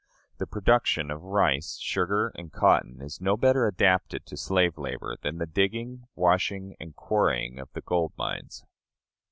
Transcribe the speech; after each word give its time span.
The 0.39 0.47
production 0.47 1.11
of 1.11 1.21
rice, 1.21 1.77
sugar, 1.77 2.29
and 2.35 2.51
cotton, 2.51 3.03
is 3.03 3.21
no 3.21 3.37
better 3.37 3.67
adapted 3.67 4.25
to 4.25 4.35
slave 4.35 4.79
labor 4.79 5.15
than 5.21 5.37
the 5.37 5.45
digging, 5.45 6.07
washing, 6.15 6.75
and 6.79 6.95
quarrying 6.95 7.59
of 7.59 7.71
the 7.73 7.81
gold 7.81 8.13
mines. 8.17 8.65